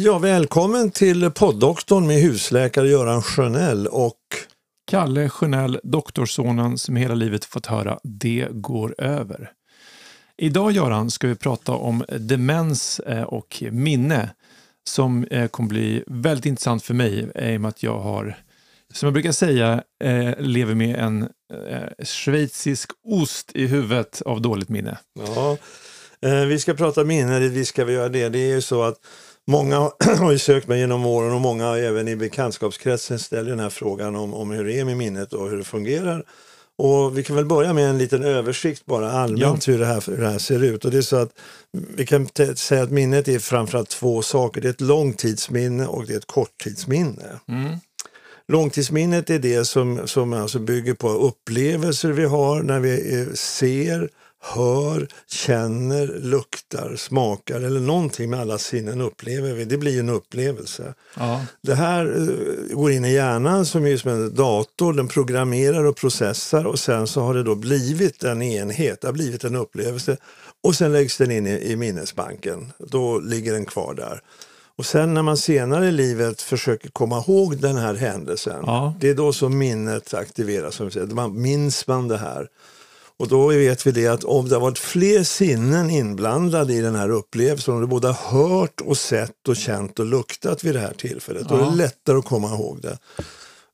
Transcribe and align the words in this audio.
Ja, 0.00 0.18
välkommen 0.18 0.90
till 0.90 1.30
poddoktorn 1.30 2.06
med 2.06 2.16
husläkare 2.16 2.88
Göran 2.88 3.22
Sjönell 3.22 3.86
och 3.86 4.20
Kalle 4.90 5.28
Sjönell, 5.28 5.80
doktorsonen 5.82 6.78
som 6.78 6.96
hela 6.96 7.14
livet 7.14 7.44
fått 7.44 7.66
höra 7.66 7.98
det 8.02 8.48
går 8.50 8.94
över. 8.98 9.52
Idag 10.36 10.72
Göran 10.72 11.10
ska 11.10 11.28
vi 11.28 11.34
prata 11.34 11.72
om 11.72 12.04
demens 12.18 13.00
eh, 13.00 13.22
och 13.22 13.62
minne 13.70 14.30
som 14.88 15.24
eh, 15.24 15.48
kommer 15.48 15.68
bli 15.68 16.04
väldigt 16.06 16.46
intressant 16.46 16.82
för 16.82 16.94
mig 16.94 17.30
i 17.34 17.56
och 17.56 17.60
med 17.60 17.68
att 17.68 17.82
jag 17.82 17.98
har, 17.98 18.38
som 18.94 19.06
jag 19.06 19.12
brukar 19.12 19.32
säga, 19.32 19.82
eh, 20.04 20.34
lever 20.38 20.74
med 20.74 20.96
en 20.96 21.28
schweizisk 22.04 22.90
ost 23.04 23.50
i 23.54 23.66
huvudet 23.66 24.22
av 24.22 24.42
dåligt 24.42 24.68
minne. 24.68 24.98
Ja, 25.36 25.56
vi 26.20 26.58
ska 26.58 26.74
prata 26.74 27.04
minne, 27.04 27.40
vi 27.40 27.64
ska 27.64 27.84
vi 27.84 27.92
göra 27.92 28.08
det. 28.08 28.28
Det 28.28 28.38
är 28.38 28.54
ju 28.54 28.60
så 28.60 28.82
att 28.82 28.96
Många 29.48 29.90
har 30.18 30.32
ju 30.32 30.38
sökt 30.38 30.68
mig 30.68 30.78
genom 30.78 31.06
åren 31.06 31.32
och 31.32 31.40
många 31.40 31.76
även 31.76 32.08
i 32.08 32.16
bekantskapskretsen 32.16 33.18
ställer 33.18 33.50
den 33.50 33.60
här 33.60 33.70
frågan 33.70 34.16
om, 34.16 34.34
om 34.34 34.50
hur 34.50 34.64
det 34.64 34.78
är 34.78 34.84
med 34.84 34.96
minnet 34.96 35.32
och 35.32 35.50
hur 35.50 35.56
det 35.56 35.64
fungerar. 35.64 36.24
Och 36.78 37.18
vi 37.18 37.24
kan 37.24 37.36
väl 37.36 37.44
börja 37.44 37.72
med 37.72 37.90
en 37.90 37.98
liten 37.98 38.24
översikt 38.24 38.86
bara 38.86 39.12
allmänt 39.12 39.66
ja. 39.66 39.72
hur, 39.72 39.80
det 39.80 39.86
här, 39.86 40.04
hur 40.06 40.16
det 40.16 40.30
här 40.30 40.38
ser 40.38 40.64
ut. 40.64 40.84
Och 40.84 40.90
det 40.90 40.98
är 40.98 41.02
så 41.02 41.16
att 41.16 41.30
vi 41.72 42.06
kan 42.06 42.28
säga 42.54 42.82
att 42.82 42.90
minnet 42.90 43.28
är 43.28 43.38
framförallt 43.38 43.88
två 43.88 44.22
saker. 44.22 44.60
Det 44.60 44.68
är 44.68 44.70
ett 44.70 44.80
långtidsminne 44.80 45.86
och 45.86 46.06
det 46.06 46.12
är 46.12 46.18
ett 46.18 46.26
korttidsminne. 46.26 47.40
Mm. 47.48 47.78
Långtidsminnet 48.48 49.30
är 49.30 49.38
det 49.38 49.64
som, 49.64 50.08
som 50.08 50.32
alltså 50.32 50.58
bygger 50.58 50.94
på 50.94 51.08
upplevelser 51.08 52.12
vi 52.12 52.24
har 52.24 52.62
när 52.62 52.80
vi 52.80 53.26
ser, 53.34 54.08
hör, 54.40 55.08
känner, 55.26 56.06
luktar, 56.06 56.96
smakar 56.96 57.60
eller 57.60 57.80
någonting 57.80 58.30
med 58.30 58.40
alla 58.40 58.58
sinnen 58.58 59.00
upplever 59.00 59.52
vi. 59.52 59.64
Det 59.64 59.76
blir 59.76 60.00
en 60.00 60.08
upplevelse. 60.08 60.94
Ja. 61.16 61.44
Det 61.62 61.74
här 61.74 62.06
uh, 62.06 62.76
går 62.76 62.90
in 62.90 63.04
i 63.04 63.12
hjärnan 63.12 63.66
som 63.66 63.86
är 63.86 63.96
som 63.96 64.10
en 64.10 64.34
dator. 64.34 64.92
Den 64.92 65.08
programmerar 65.08 65.84
och 65.84 65.96
processar 65.96 66.64
och 66.64 66.78
sen 66.78 67.06
så 67.06 67.20
har 67.20 67.34
det 67.34 67.42
då 67.42 67.54
blivit 67.54 68.24
en 68.24 68.42
enhet, 68.42 69.00
det 69.00 69.08
har 69.08 69.12
blivit 69.12 69.44
en 69.44 69.56
upplevelse 69.56 70.16
och 70.62 70.74
sen 70.74 70.92
läggs 70.92 71.16
den 71.16 71.30
in 71.30 71.46
i, 71.46 71.72
i 71.72 71.76
minnesbanken. 71.76 72.72
Då 72.78 73.18
ligger 73.18 73.52
den 73.52 73.64
kvar 73.64 73.94
där. 73.94 74.20
Och 74.76 74.86
sen 74.86 75.14
när 75.14 75.22
man 75.22 75.36
senare 75.36 75.86
i 75.86 75.92
livet 75.92 76.42
försöker 76.42 76.88
komma 76.88 77.18
ihåg 77.18 77.56
den 77.56 77.76
här 77.76 77.94
händelsen, 77.94 78.62
ja. 78.66 78.94
det 79.00 79.08
är 79.08 79.14
då 79.14 79.32
som 79.32 79.58
minnet 79.58 80.14
aktiveras. 80.14 80.74
Som. 80.74 80.90
Man 81.12 81.42
minns 81.42 81.86
man 81.86 82.08
det 82.08 82.16
här. 82.18 82.48
Och 83.18 83.28
då 83.28 83.46
vet 83.46 83.86
vi 83.86 83.90
det 83.90 84.06
att 84.06 84.24
om 84.24 84.48
det 84.48 84.54
har 84.54 84.60
varit 84.60 84.78
fler 84.78 85.22
sinnen 85.22 85.90
inblandade 85.90 86.74
i 86.74 86.80
den 86.80 86.94
här 86.94 87.10
upplevelsen, 87.10 87.74
om 87.74 87.80
du 87.80 87.86
både 87.86 88.08
har 88.08 88.38
hört 88.38 88.80
och 88.80 88.98
sett 88.98 89.48
och 89.48 89.56
känt 89.56 89.98
och 89.98 90.06
luktat 90.06 90.64
vid 90.64 90.74
det 90.74 90.80
här 90.80 90.94
tillfället, 90.94 91.46
ja. 91.50 91.56
då 91.56 91.62
är 91.62 91.70
det 91.70 91.76
lättare 91.76 92.18
att 92.18 92.24
komma 92.24 92.48
ihåg 92.48 92.80
det. 92.82 92.98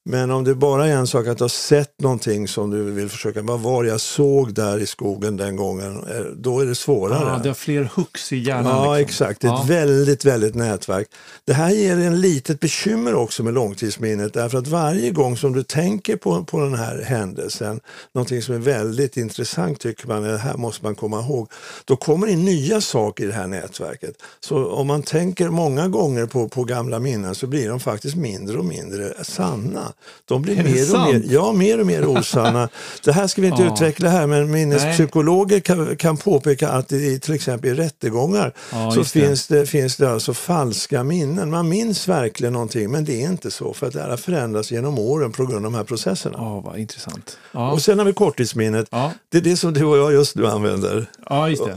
Men 0.06 0.30
om 0.30 0.44
det 0.44 0.54
bara 0.54 0.86
är 0.86 0.92
en 0.92 1.06
sak 1.06 1.26
att 1.26 1.38
du 1.38 1.44
har 1.44 1.48
sett 1.48 2.00
någonting 2.00 2.48
som 2.48 2.70
du 2.70 2.82
vill 2.82 3.08
försöka, 3.08 3.42
vad 3.42 3.60
var 3.60 3.84
jag 3.84 4.00
såg 4.00 4.54
där 4.54 4.78
i 4.78 4.86
skogen 4.86 5.36
den 5.36 5.56
gången, 5.56 5.96
eh, 5.96 6.20
då 6.36 6.60
är 6.60 6.66
det 6.66 6.74
svårare. 6.74 7.32
Ja, 7.32 7.40
det 7.42 7.48
har 7.48 7.54
fler 7.54 7.90
hooks 7.94 8.32
i 8.32 8.36
hjärnan. 8.36 8.66
Ja, 8.66 8.96
liksom. 8.96 9.04
exakt. 9.04 9.40
Det 9.40 9.46
är 9.46 9.50
ja. 9.50 9.62
ett 9.62 9.70
väldigt, 9.70 10.24
väldigt 10.24 10.54
nätverk. 10.54 11.08
Det 11.44 11.52
här 11.52 11.70
ger 11.70 11.98
en 11.98 12.20
litet 12.20 12.60
bekymmer 12.60 13.14
också 13.14 13.42
med 13.42 13.54
långtidsminnet, 13.54 14.32
därför 14.32 14.58
att 14.58 14.66
varje 14.66 15.10
gång 15.10 15.36
som 15.36 15.52
du 15.52 15.62
tänker 15.62 16.16
på, 16.16 16.44
på 16.44 16.60
den 16.60 16.74
här 16.74 17.02
händelsen, 17.02 17.80
någonting 18.14 18.42
som 18.42 18.54
är 18.54 18.58
väldigt 18.58 19.16
intressant 19.16 19.80
tycker 19.80 20.08
man, 20.08 20.22
det 20.22 20.38
här 20.38 20.56
måste 20.56 20.84
man 20.84 20.94
komma 20.94 21.20
ihåg, 21.20 21.50
då 21.84 21.96
kommer 21.96 22.26
in 22.26 22.44
nya 22.44 22.80
saker 22.80 23.24
i 23.24 23.26
det 23.26 23.32
här 23.32 23.46
nätverket. 23.46 24.14
Så 24.40 24.66
om 24.66 24.86
man 24.86 25.02
tänker 25.02 25.48
många 25.48 25.88
gånger 25.88 26.26
på, 26.26 26.48
på 26.48 26.64
gamla 26.64 26.98
minnen 26.98 27.34
så 27.34 27.46
blir 27.46 27.68
de 27.68 27.80
faktiskt 27.80 28.16
mindre 28.16 28.58
och 28.58 28.64
mindre 28.64 29.24
sanna. 29.24 29.93
De 30.24 30.42
blir 30.42 30.56
mer 30.56 30.94
och, 30.94 31.14
mer, 31.14 31.22
ja, 31.28 31.52
mer 31.52 31.80
och 31.80 31.86
mer 31.86 32.06
osanna. 32.06 32.68
det 33.04 33.12
här 33.12 33.26
ska 33.26 33.42
vi 33.42 33.48
inte 33.48 33.62
ja. 33.66 33.74
utveckla 33.74 34.08
här, 34.08 34.26
men 34.26 34.50
minnespsykologer 34.50 35.60
kan, 35.60 35.96
kan 35.96 36.16
påpeka 36.16 36.68
att 36.68 36.92
i 36.92 37.20
till 37.20 37.34
exempel 37.34 37.70
i 37.70 37.74
rättegångar 37.74 38.52
ja, 38.72 38.90
så 38.90 39.04
finns 39.04 39.46
det. 39.46 39.58
det, 39.58 39.66
finns 39.66 39.96
det 39.96 40.10
alltså 40.10 40.34
falska 40.34 41.04
minnen. 41.04 41.50
Man 41.50 41.68
minns 41.68 42.08
verkligen 42.08 42.52
någonting, 42.52 42.90
men 42.90 43.04
det 43.04 43.22
är 43.22 43.28
inte 43.28 43.50
så 43.50 43.74
för 43.74 43.86
att 43.86 43.92
det 43.92 44.00
här 44.00 44.10
har 44.10 44.16
förändrats 44.16 44.70
genom 44.70 44.98
åren 44.98 45.32
på 45.32 45.46
grund 45.46 45.56
av 45.56 45.72
de 45.72 45.74
här 45.74 45.84
processerna. 45.84 46.38
Ja, 46.38 46.60
vad 46.60 46.78
intressant. 46.78 47.38
Ja. 47.52 47.72
Och 47.72 47.82
sen 47.82 47.98
har 47.98 48.06
vi 48.06 48.12
korttidsminnet. 48.12 48.88
Det 49.28 49.38
är 49.38 49.42
det 49.42 49.56
som 49.56 49.72
du 49.72 49.84
och 49.84 49.98
jag 49.98 50.12
just 50.12 50.36
nu 50.36 50.46
använder. 50.46 51.06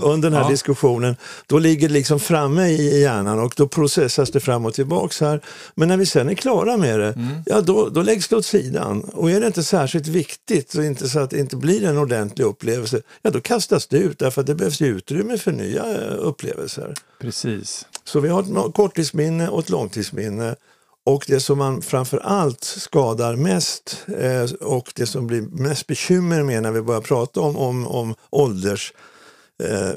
Under 0.01 0.29
den 0.29 0.43
här 0.43 0.49
diskussionen. 0.49 1.15
Då 1.47 1.59
ligger 1.59 1.87
det 1.87 1.93
liksom 1.93 2.19
framme 2.19 2.67
i 2.67 3.01
hjärnan 3.01 3.39
och 3.39 3.53
då 3.57 3.67
processas 3.67 4.31
det 4.31 4.39
fram 4.39 4.65
och 4.65 4.73
tillbaks 4.73 5.21
här. 5.21 5.41
Men 5.75 5.87
när 5.87 5.97
vi 5.97 6.05
sen 6.05 6.29
är 6.29 6.33
klara 6.33 6.77
med 6.77 6.99
det, 6.99 7.13
mm. 7.13 7.27
ja 7.45 7.61
då, 7.61 7.89
då 7.89 8.01
läggs 8.07 8.27
det 8.27 8.35
åt 8.35 8.45
sidan. 8.45 9.01
Och 9.01 9.31
är 9.31 9.39
det 9.39 9.47
inte 9.47 9.63
särskilt 9.63 10.07
viktigt 10.07 10.75
och 10.75 10.83
inte 10.83 11.09
så 11.09 11.19
att 11.19 11.29
det 11.29 11.39
inte 11.39 11.55
blir 11.55 11.83
en 11.83 11.97
ordentlig 11.97 12.45
upplevelse, 12.45 13.01
ja 13.21 13.29
då 13.29 13.41
kastas 13.41 13.87
det 13.87 13.97
ut 13.97 14.19
därför 14.19 14.41
att 14.41 14.47
det 14.47 14.55
behövs 14.55 14.81
utrymme 14.81 15.37
för 15.37 15.51
nya 15.51 15.85
eh, 15.85 16.15
upplevelser. 16.17 16.93
Precis. 17.19 17.85
Så 18.03 18.19
vi 18.19 18.29
har 18.29 18.67
ett 18.67 18.73
korttidsminne 18.73 19.49
och 19.49 19.59
ett 19.59 19.69
långtidsminne. 19.69 20.55
Och 21.05 21.25
det 21.27 21.39
som 21.39 21.57
man 21.57 21.81
framför 21.81 22.17
allt 22.17 22.63
skadar 22.63 23.35
mest 23.35 24.05
eh, 24.17 24.51
och 24.67 24.91
det 24.95 25.05
som 25.05 25.27
blir 25.27 25.41
mest 25.41 25.87
bekymmer 25.87 26.43
med 26.43 26.63
när 26.63 26.71
vi 26.71 26.81
börjar 26.81 27.01
prata 27.01 27.41
om, 27.41 27.57
om, 27.57 27.87
om 27.87 28.15
ålders 28.29 28.93
eh, 29.63 29.93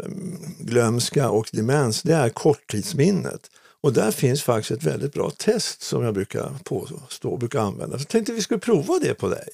glömska 0.58 1.30
och 1.30 1.48
demens, 1.52 2.02
det 2.02 2.14
är 2.14 2.28
korttidsminnet. 2.28 3.50
Och 3.82 3.92
där 3.92 4.10
finns 4.10 4.42
faktiskt 4.42 4.70
ett 4.70 4.82
väldigt 4.82 5.12
bra 5.12 5.30
test 5.30 5.82
som 5.82 6.04
jag 6.04 6.14
brukar 6.14 6.52
påstå 6.64 7.28
och 7.28 7.38
brukar 7.38 7.60
använda. 7.60 7.98
Så 7.98 8.04
tänkte 8.04 8.32
vi 8.32 8.42
skulle 8.42 8.60
prova 8.60 8.98
det 8.98 9.14
på 9.14 9.28
dig. 9.28 9.48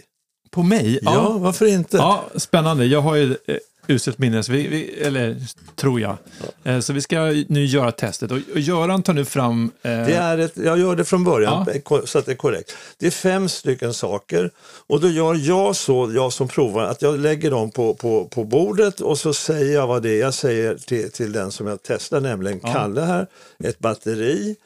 På 0.50 0.62
mig? 0.62 0.98
Ja, 1.02 1.14
ja, 1.14 1.38
varför 1.38 1.66
inte? 1.66 1.96
Ja, 1.96 2.24
spännande. 2.36 2.84
Jag 2.86 3.00
har 3.00 3.14
ju 3.14 3.36
eh, 3.46 3.56
uselt 3.88 4.18
minne, 4.18 4.42
vi, 4.48 4.68
vi, 4.68 5.02
eller 5.02 5.36
tror 5.74 6.00
jag. 6.00 6.16
Ja. 6.62 6.72
Eh, 6.72 6.80
så 6.80 6.92
vi 6.92 7.00
ska 7.00 7.44
nu 7.48 7.64
göra 7.64 7.92
testet. 7.92 8.30
Och, 8.30 8.38
och 8.52 8.60
Göran 8.60 9.02
tar 9.02 9.12
nu 9.12 9.24
fram... 9.24 9.70
Eh... 9.82 9.90
Det 9.90 10.14
är 10.14 10.38
ett, 10.38 10.56
jag 10.56 10.78
gör 10.78 10.96
det 10.96 11.04
från 11.04 11.24
början 11.24 11.66
ja. 11.90 12.02
så 12.04 12.18
att 12.18 12.26
det 12.26 12.32
är 12.32 12.36
korrekt. 12.36 12.76
Det 12.98 13.06
är 13.06 13.10
fem 13.10 13.48
stycken 13.48 13.94
saker 13.94 14.50
och 14.86 15.00
då 15.00 15.08
gör 15.08 15.34
jag 15.34 15.76
så, 15.76 16.12
jag 16.14 16.32
som 16.32 16.48
provar, 16.48 16.84
att 16.84 17.02
jag 17.02 17.18
lägger 17.18 17.50
dem 17.50 17.70
på, 17.70 17.94
på, 17.94 18.24
på 18.24 18.44
bordet 18.44 19.00
och 19.00 19.18
så 19.18 19.34
säger 19.34 19.74
jag 19.74 19.86
vad 19.86 20.02
det 20.02 20.10
är. 20.10 20.20
Jag 20.20 20.34
säger 20.34 20.74
till, 20.74 21.10
till 21.10 21.32
den 21.32 21.50
som 21.50 21.66
jag 21.66 21.78
testar, 21.82 22.20
nämligen 22.20 22.60
ja. 22.62 22.72
Kalle 22.72 23.00
här, 23.00 23.26
ett 23.64 23.78
batteri, 23.78 24.56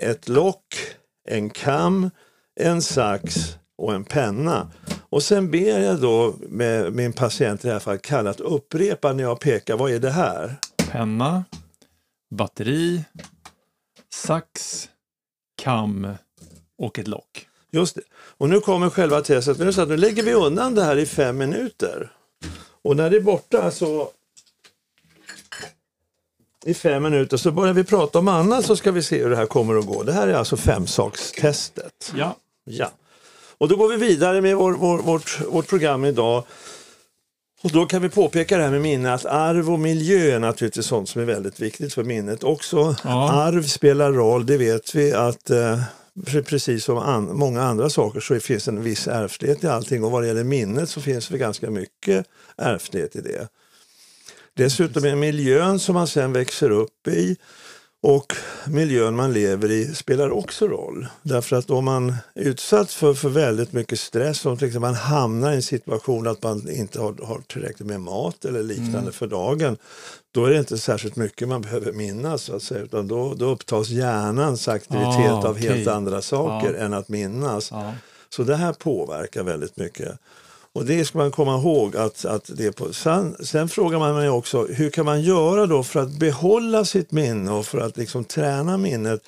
ett 0.00 0.28
lock, 0.28 0.64
en 1.28 1.50
kam, 1.50 2.10
en 2.60 2.82
sax 2.82 3.56
och 3.80 3.94
en 3.94 4.04
penna. 4.04 4.70
Och 5.08 5.22
sen 5.22 5.50
ber 5.50 5.78
jag 5.78 6.00
då 6.00 6.34
med 6.40 6.92
min 6.92 7.12
patient 7.12 7.64
i 7.64 7.68
det 7.68 7.72
här 7.72 7.80
fallet, 7.80 8.02
Kalle, 8.02 8.30
att 8.30 8.40
upprepa 8.40 9.12
när 9.12 9.22
jag 9.22 9.40
pekar, 9.40 9.76
vad 9.76 9.90
är 9.90 9.98
det 9.98 10.10
här? 10.10 10.56
Penna, 10.90 11.44
batteri, 12.30 13.04
sax, 14.14 14.88
kam 15.62 16.14
och 16.78 16.98
ett 16.98 17.08
lock. 17.08 17.46
Just 17.70 17.94
det. 17.94 18.02
Och 18.12 18.48
nu 18.48 18.60
kommer 18.60 18.90
själva 18.90 19.20
testet. 19.20 19.58
Nu, 19.58 19.72
så 19.72 19.80
att 19.80 19.88
nu 19.88 19.96
lägger 19.96 20.22
vi 20.22 20.34
undan 20.34 20.74
det 20.74 20.84
här 20.84 20.96
i 20.96 21.06
fem 21.06 21.38
minuter. 21.38 22.12
Och 22.82 22.96
när 22.96 23.10
det 23.10 23.16
är 23.16 23.20
borta 23.20 23.70
så 23.70 24.10
i 26.64 26.74
fem 26.74 27.02
minuter 27.02 27.36
så 27.36 27.50
börjar 27.50 27.74
vi 27.74 27.84
prata 27.84 28.18
om 28.18 28.28
annat 28.28 28.64
så 28.64 28.76
ska 28.76 28.92
vi 28.92 29.02
se 29.02 29.22
hur 29.22 29.30
det 29.30 29.36
här 29.36 29.46
kommer 29.46 29.78
att 29.78 29.86
gå. 29.86 30.02
Det 30.02 30.12
här 30.12 30.28
är 30.28 30.34
alltså 30.34 30.56
femsakstestet. 30.56 32.12
Ja. 32.14 32.36
ja. 32.64 32.90
Och 33.60 33.68
då 33.68 33.76
går 33.76 33.88
vi 33.88 33.96
vidare 33.96 34.40
med 34.40 34.56
vår, 34.56 34.72
vår, 34.72 34.98
vårt, 34.98 35.40
vårt 35.48 35.68
program 35.68 36.04
idag. 36.04 36.44
Och 37.62 37.70
då 37.70 37.86
kan 37.86 38.02
vi 38.02 38.08
påpeka 38.08 38.56
det 38.56 38.62
här 38.62 38.70
med 38.70 38.80
minne 38.80 39.14
att 39.14 39.26
arv 39.26 39.72
och 39.72 39.80
miljö 39.80 40.34
är 40.34 40.38
naturligtvis 40.38 40.86
sånt 40.86 41.08
som 41.08 41.22
är 41.22 41.26
väldigt 41.26 41.60
viktigt 41.60 41.94
för 41.94 42.04
minnet 42.04 42.44
också. 42.44 42.96
Ja. 43.04 43.32
Arv 43.32 43.62
spelar 43.62 44.12
roll, 44.12 44.46
det 44.46 44.56
vet 44.56 44.94
vi 44.94 45.12
att 45.12 45.50
eh, 45.50 45.82
precis 46.46 46.84
som 46.84 46.98
an, 46.98 47.36
många 47.36 47.62
andra 47.62 47.90
saker 47.90 48.20
så 48.20 48.40
finns 48.40 48.68
en 48.68 48.82
viss 48.82 49.08
ärftlighet 49.08 49.64
i 49.64 49.66
allting 49.66 50.04
och 50.04 50.10
vad 50.10 50.22
det 50.22 50.26
gäller 50.26 50.44
minnet 50.44 50.88
så 50.88 51.00
finns 51.00 51.28
det 51.28 51.38
ganska 51.38 51.70
mycket 51.70 52.26
ärftlighet 52.56 53.16
i 53.16 53.20
det. 53.20 53.48
Dessutom 54.56 55.04
är 55.04 55.16
miljön 55.16 55.78
som 55.78 55.94
man 55.94 56.06
sen 56.06 56.32
växer 56.32 56.70
upp 56.70 57.08
i 57.08 57.36
och 58.02 58.36
miljön 58.66 59.16
man 59.16 59.32
lever 59.32 59.70
i 59.70 59.94
spelar 59.94 60.30
också 60.30 60.68
roll. 60.68 61.06
Därför 61.22 61.56
att 61.56 61.70
om 61.70 61.84
man 61.84 62.14
är 62.34 62.42
utsatt 62.42 62.92
för, 62.92 63.14
för 63.14 63.28
väldigt 63.28 63.72
mycket 63.72 64.00
stress, 64.00 64.46
om 64.46 64.58
till 64.58 64.66
exempel 64.66 64.90
man 64.90 64.94
hamnar 64.94 65.52
i 65.52 65.54
en 65.54 65.62
situation 65.62 66.28
att 66.28 66.42
man 66.42 66.70
inte 66.70 67.00
har, 67.00 67.26
har 67.26 67.40
tillräckligt 67.46 67.88
med 67.88 68.00
mat 68.00 68.44
eller 68.44 68.62
liknande 68.62 68.98
mm. 68.98 69.12
för 69.12 69.26
dagen, 69.26 69.76
då 70.32 70.44
är 70.44 70.50
det 70.50 70.58
inte 70.58 70.78
särskilt 70.78 71.16
mycket 71.16 71.48
man 71.48 71.62
behöver 71.62 71.92
minnas, 71.92 72.42
så 72.42 72.56
att 72.56 72.62
säga, 72.62 72.80
utan 72.80 73.08
då, 73.08 73.34
då 73.34 73.46
upptas 73.46 73.88
hjärnans 73.88 74.68
aktivitet 74.68 75.30
ah, 75.30 75.48
av 75.48 75.56
okay. 75.56 75.68
helt 75.68 75.88
andra 75.88 76.22
saker 76.22 76.74
ah. 76.74 76.84
än 76.84 76.94
att 76.94 77.08
minnas. 77.08 77.72
Ah. 77.72 77.92
Så 78.28 78.42
det 78.42 78.56
här 78.56 78.72
påverkar 78.72 79.42
väldigt 79.42 79.76
mycket. 79.76 80.18
Och 80.74 80.84
det 80.84 81.04
ska 81.04 81.18
man 81.18 81.30
komma 81.30 81.56
ihåg. 81.56 81.96
att, 81.96 82.24
att 82.24 82.50
det 82.54 82.72
på. 82.72 82.92
Sen, 82.92 83.36
sen 83.40 83.68
frågar 83.68 83.98
man 83.98 84.14
mig 84.14 84.28
också, 84.28 84.66
hur 84.66 84.90
kan 84.90 85.04
man 85.04 85.22
göra 85.22 85.66
då 85.66 85.82
för 85.82 86.00
att 86.00 86.10
behålla 86.10 86.84
sitt 86.84 87.12
minne 87.12 87.50
och 87.50 87.66
för 87.66 87.78
att 87.78 87.96
liksom 87.96 88.24
träna 88.24 88.76
minnet? 88.76 89.22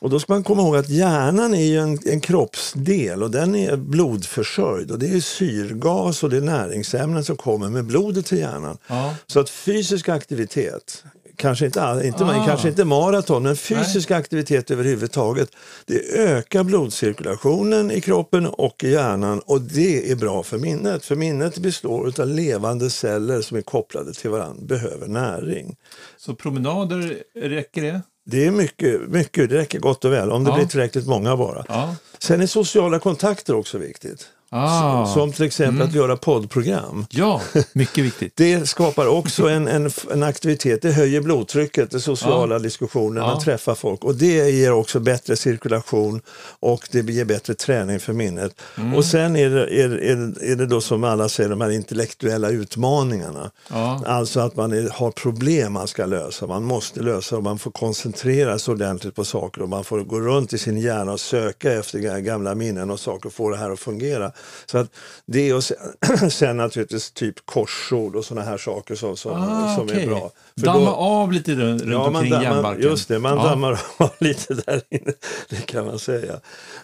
Och 0.00 0.10
då 0.10 0.20
ska 0.20 0.32
man 0.32 0.44
komma 0.44 0.62
ihåg 0.62 0.76
att 0.76 0.88
hjärnan 0.88 1.54
är 1.54 1.78
en, 1.78 1.98
en 2.04 2.20
kroppsdel 2.20 3.22
och 3.22 3.30
den 3.30 3.54
är 3.54 3.76
blodförsörjd 3.76 4.90
och 4.90 4.98
det 4.98 5.08
är 5.08 5.20
syrgas 5.20 6.22
och 6.22 6.30
det 6.30 6.36
är 6.36 6.40
näringsämnen 6.40 7.24
som 7.24 7.36
kommer 7.36 7.68
med 7.68 7.84
blodet 7.84 8.26
till 8.26 8.38
hjärnan. 8.38 8.78
Ja. 8.86 9.14
Så 9.26 9.40
att 9.40 9.50
fysisk 9.50 10.08
aktivitet, 10.08 11.04
kanske 11.38 11.66
inte, 11.66 12.00
inte, 12.04 12.24
Ah. 12.24 12.46
kanske 12.46 12.68
inte 12.68 12.84
maraton, 12.84 13.42
men 13.42 13.56
fysisk 13.56 14.10
aktivitet 14.10 14.70
överhuvudtaget, 14.70 15.48
det 15.86 16.18
ökar 16.18 16.64
blodcirkulationen 16.64 17.90
i 17.90 18.00
kroppen 18.00 18.46
och 18.46 18.84
i 18.84 18.90
hjärnan 18.90 19.40
och 19.46 19.60
det 19.60 20.10
är 20.10 20.16
bra 20.16 20.42
för 20.42 20.58
minnet. 20.58 21.04
För 21.04 21.16
minnet 21.16 21.58
består 21.58 22.20
av 22.20 22.26
levande 22.28 22.90
celler 22.90 23.40
som 23.40 23.56
är 23.56 23.62
kopplade 23.62 24.12
till 24.12 24.30
varandra, 24.30 24.62
behöver 24.66 25.06
näring. 25.08 25.76
Så 26.16 26.34
promenader, 26.34 27.16
räcker 27.40 27.82
det? 27.82 28.00
Det 28.30 28.46
är 28.46 28.50
mycket, 28.50 29.00
mycket, 29.08 29.50
det 29.50 29.56
räcker 29.56 29.78
gott 29.78 30.04
och 30.04 30.12
väl 30.12 30.32
om 30.32 30.44
det 30.44 30.50
Ja. 30.50 30.56
blir 30.56 30.66
tillräckligt 30.66 31.06
många 31.06 31.36
bara. 31.36 31.64
Ja. 31.68 31.96
Sen 32.18 32.40
är 32.40 32.46
sociala 32.46 32.98
kontakter 32.98 33.54
också 33.54 33.78
viktigt. 33.78 34.26
Ah. 34.50 35.06
Som 35.06 35.32
till 35.32 35.44
exempel 35.44 35.86
att 35.88 35.94
göra 35.94 36.16
poddprogram. 36.16 37.06
Ja, 37.10 37.40
mycket 37.72 38.04
viktigt. 38.04 38.32
Det 38.36 38.68
skapar 38.68 39.06
också 39.06 39.48
en, 39.48 39.68
en, 39.68 39.90
en 40.10 40.22
aktivitet, 40.22 40.82
det 40.82 40.92
höjer 40.92 41.20
blodtrycket, 41.20 41.90
det 41.90 42.00
sociala 42.00 42.58
diskussionen, 42.58 43.22
Ja. 43.22 43.26
man 43.30 43.40
träffar 43.40 43.74
folk 43.74 44.04
och 44.04 44.14
det 44.14 44.50
ger 44.50 44.72
också 44.72 45.00
bättre 45.00 45.36
cirkulation 45.36 46.20
och 46.60 46.88
det 46.92 47.10
ger 47.10 47.24
bättre 47.24 47.54
träning 47.54 48.00
för 48.00 48.12
minnet. 48.12 48.60
Mm. 48.78 48.94
Och 48.94 49.04
sen 49.04 49.36
är 49.36 49.50
det, 49.50 49.82
är, 49.82 49.90
är, 49.90 50.42
är 50.52 50.56
det 50.56 50.66
då 50.66 50.80
som 50.80 51.04
alla 51.04 51.28
säger 51.28 51.50
de 51.50 51.60
här 51.60 51.70
intellektuella 51.70 52.50
utmaningarna. 52.50 53.50
Ja. 53.70 54.02
Alltså 54.06 54.40
att 54.40 54.56
man 54.56 54.72
är, 54.72 54.90
har 54.90 55.10
problem 55.10 55.72
man 55.72 55.88
ska 55.88 56.06
lösa, 56.06 56.46
man 56.46 56.64
måste 56.64 57.00
lösa 57.00 57.36
och 57.36 57.42
man 57.42 57.58
får 57.58 57.70
koncentrera 57.70 58.58
sig 58.58 58.72
ordentligt 58.74 59.14
på 59.14 59.24
saker 59.24 59.62
och 59.62 59.68
man 59.68 59.84
får 59.84 60.00
gå 60.00 60.20
runt 60.20 60.52
i 60.52 60.58
sin 60.58 60.78
hjärna 60.78 61.12
och 61.12 61.20
söka 61.20 61.72
efter 61.72 61.98
ga- 61.98 62.20
gamla 62.20 62.54
minnen 62.54 62.90
och 62.90 63.00
saker 63.00 63.26
och 63.26 63.32
få 63.32 63.50
det 63.50 63.56
här 63.56 63.70
att 63.70 63.80
fungera. 63.80 64.32
Så 64.66 64.78
att 64.78 64.90
det 65.26 65.52
och 65.52 65.64
sen, 65.64 66.30
sen 66.30 66.56
naturligtvis 66.56 67.10
typ 67.10 67.34
korsord 67.46 68.16
och 68.16 68.24
sådana 68.24 68.46
här 68.46 68.58
saker 68.58 68.94
som, 68.94 69.16
som, 69.16 69.32
Ah, 69.32 69.74
som 69.76 69.84
okej. 69.84 70.02
är 70.02 70.06
bra. 70.06 70.30
För 70.58 70.66
Damma 70.66 70.90
då- 70.90 70.96
av 70.96 71.32
lite 71.32 71.54
runt, 71.54 71.82
Ja, 71.86 71.98
omkring 72.08 72.30
dammar, 72.30 72.44
hjärnbarken. 72.44 72.82
just 72.82 73.08
det, 73.08 73.18
man 73.18 73.36
ja. 73.38 73.44
dammar 73.44 73.80
av 73.96 74.10
lite 74.18 74.54
där 74.54 74.80
inne, 74.90 75.12
det 75.48 75.66
kan 75.66 75.86
man 75.86 75.98
säga. 75.98 76.40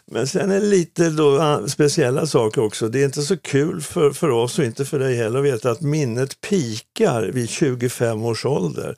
Men 0.07 0.27
sen 0.27 0.51
är 0.51 0.61
det 0.61 0.67
lite 0.67 1.11
då, 1.11 1.41
ah, 1.43 1.69
speciella 1.69 2.27
saker 2.27 2.63
också. 2.65 2.89
Det 2.89 3.01
är 3.01 3.05
inte 3.05 3.23
så 3.23 3.37
kul 3.37 3.81
för, 3.81 4.11
för 4.11 4.31
oss 4.31 4.59
och 4.59 4.65
inte 4.65 4.85
för 4.85 4.99
dig 4.99 5.17
heller 5.17 5.39
att 5.39 5.45
veta 5.45 5.71
att 5.71 5.81
minnet 5.81 6.41
pikar 6.41 7.23
vid 7.23 7.49
25 7.51 8.23
års 8.25 8.47
ålder. 8.47 8.97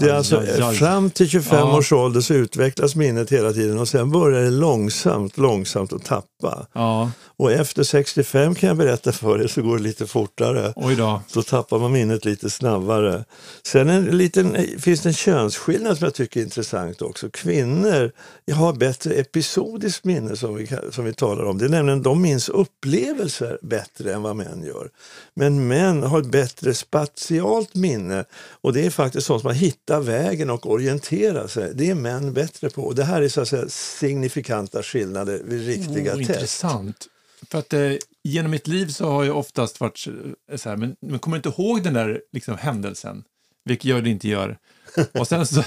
Det 0.00 0.10
är 0.10 0.14
alltså, 0.14 0.38
aj, 0.38 0.62
aj. 0.62 0.76
fram 0.76 1.10
till 1.10 1.28
25 1.28 1.58
Ja. 1.58 1.76
års 1.78 1.92
ålder 1.92 2.20
så 2.20 2.34
utvecklas 2.34 2.94
minnet 2.96 3.32
hela 3.32 3.52
tiden 3.52 3.78
och 3.78 3.88
sen 3.88 4.10
börjar 4.10 4.42
det 4.42 4.50
långsamt, 4.50 5.38
långsamt 5.38 5.92
att 5.92 6.04
tappa. 6.04 6.66
Ja, 6.72 7.10
Och 7.38 7.52
efter 7.52 7.82
65 7.82 8.54
kan 8.54 8.68
jag 8.68 8.76
berätta 8.76 9.12
för 9.12 9.38
dig 9.38 9.48
så 9.48 9.62
går 9.62 9.76
det 9.76 9.82
lite 9.82 10.06
fortare 10.06 10.72
oj 10.76 10.96
då. 10.96 11.20
så 11.26 11.42
tappar 11.42 11.78
man 11.78 11.92
minnet 11.92 12.24
lite 12.24 12.50
snabbare. 12.50 13.24
Sen 13.66 13.88
en 13.90 14.04
liten, 14.04 14.56
finns 14.78 15.00
det 15.00 15.08
en 15.08 15.12
könsskillnad 15.14 15.98
som 15.98 16.04
jag 16.04 16.14
tycker 16.14 16.40
är 16.40 16.44
intressant 16.44 17.02
också. 17.02 17.28
Kvinnor 17.30 18.12
har 18.54 18.72
bättre 18.72 19.14
episodiskt 19.14 20.04
minne 20.04 20.36
som 20.36 20.54
vi, 20.54 20.68
som 20.90 21.04
vi 21.04 21.12
talar 21.14 21.44
om. 21.44 21.58
Det 21.58 21.64
är 21.64 21.68
nämligen 21.68 22.02
de 22.02 22.22
minns 22.22 22.48
upplevelser 22.48 23.58
bättre 23.62 24.12
än 24.14 24.22
vad 24.22 24.36
män 24.36 24.64
gör. 24.66 24.88
Men 25.34 25.68
män 25.68 26.02
har 26.02 26.20
ett 26.20 26.26
bättre 26.30 26.74
spatialt 26.74 27.74
minne 27.74 28.24
och 28.60 28.72
det 28.72 28.86
är 28.86 28.90
faktiskt 28.90 29.26
sånt 29.26 29.40
som 29.42 29.50
att 29.50 29.56
hitta 29.86 30.00
vägen 30.00 30.50
och 30.50 30.70
orientera 30.70 31.48
sig. 31.48 31.72
Det 31.74 31.90
är 31.90 31.94
män 31.94 32.32
bättre 32.32 32.70
på. 32.70 32.92
Det 32.92 33.04
här 33.04 33.22
är 33.22 33.28
så 33.28 33.40
att 33.40 33.48
säga 33.48 33.68
signifikanta 33.68 34.82
skillnader 34.82 35.42
vid 35.44 35.66
riktiga 35.66 36.12
Oh, 36.14 36.18
test. 36.18 36.30
intressant. 36.30 37.06
För 37.50 37.58
att 37.58 37.72
eh, 37.72 37.92
genom 38.24 38.50
mitt 38.50 38.66
liv 38.66 38.86
så 38.86 39.10
har 39.10 39.24
jag 39.24 39.36
oftast 39.36 39.80
varit 39.80 40.06
eh, 40.50 40.56
så 40.56 40.68
här, 40.68 40.76
men, 40.76 40.96
men 41.00 41.18
kommer 41.18 41.36
inte 41.36 41.48
ihåg 41.48 41.82
den 41.82 41.94
där 41.94 42.20
liksom, 42.32 42.56
händelsen, 42.58 43.24
vilket 43.64 43.84
jag 43.84 44.04
det 44.04 44.10
inte 44.10 44.28
gör. 44.28 44.58
Och 45.18 45.28
sen 45.28 45.46
så 45.46 45.62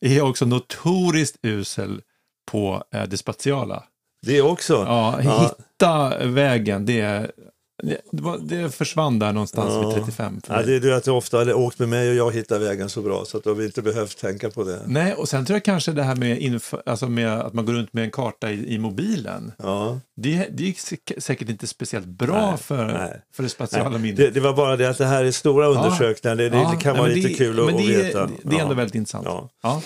är 0.00 0.16
jag 0.16 0.30
också 0.30 0.44
notoriskt 0.46 1.38
usel 1.42 2.00
på 2.50 2.84
eh, 2.94 3.02
det 3.02 3.16
spatiala. 3.16 3.84
Det 4.26 4.42
också. 4.42 4.74
Ja, 4.74 5.20
Ja. 5.22 5.42
hitta 5.42 6.26
vägen, 6.26 6.86
det, 6.86 7.02
det, 7.02 7.30
det, 7.84 8.00
det 8.40 8.70
försvann 8.70 9.18
där 9.18 9.32
någonstans 9.32 9.68
Ja. 9.72 9.88
vid 9.88 9.96
35. 9.96 10.40
För 10.46 10.54
Ja, 10.54 10.62
det 10.62 10.76
är 10.76 10.80
du 10.80 10.94
att 10.94 11.04
du 11.04 11.10
ofta 11.10 11.38
hade 11.38 11.54
åkt 11.54 11.78
med 11.78 11.88
mig 11.88 12.08
och 12.10 12.14
jag 12.14 12.32
hittar 12.34 12.58
vägen 12.58 12.88
så 12.88 13.02
bra 13.02 13.24
så 13.24 13.36
att 13.38 13.44
du 13.44 13.50
har 13.54 13.62
inte 13.62 13.82
behövt 13.82 14.18
tänka 14.18 14.50
på 14.50 14.64
det. 14.64 14.80
Nej, 14.86 15.14
och 15.14 15.28
sen 15.28 15.46
tror 15.46 15.56
jag 15.56 15.64
kanske 15.64 15.92
det 15.92 16.02
här 16.02 16.16
med, 16.16 16.38
info, 16.38 16.76
alltså 16.86 17.08
med 17.08 17.40
att 17.40 17.52
man 17.52 17.66
går 17.66 17.72
runt 17.72 17.92
med 17.92 18.04
en 18.04 18.10
karta 18.10 18.50
i, 18.50 18.74
i 18.74 18.78
mobilen. 18.78 19.52
Ja. 19.58 20.00
Det, 20.16 20.48
det 20.52 20.68
är 20.68 20.72
säk- 20.72 21.20
säkert 21.20 21.48
inte 21.48 21.66
speciellt 21.66 22.06
bra 22.06 22.50
Nej, 22.50 22.58
för, 22.58 22.86
nej. 22.86 23.20
för 23.34 23.42
det 23.42 23.48
spatiala 23.48 23.98
minnet. 23.98 24.16
det, 24.16 24.30
det 24.30 24.40
var 24.40 24.52
bara 24.52 24.76
det 24.76 24.86
att 24.90 24.98
det 24.98 25.06
här 25.06 25.24
är 25.24 25.30
stora 25.30 25.66
undersökningar. 25.66 26.36
Det, 26.36 26.48
det, 26.48 26.76
kan 26.80 26.96
vara 26.96 27.06
lite 27.08 27.34
kul 27.34 27.60
att, 27.60 27.74
att 27.74 27.80
veta. 27.80 28.30
Det, 28.42 28.56
är 28.56 28.60
ändå 28.60 28.74
väldigt 28.74 28.94
intressant. 28.94 29.50
Ja. 29.62 29.82